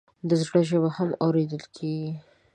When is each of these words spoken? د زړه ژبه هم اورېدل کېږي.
د 0.29 0.31
زړه 0.43 0.59
ژبه 0.69 0.89
هم 0.97 1.09
اورېدل 1.23 1.63
کېږي. 1.75 2.11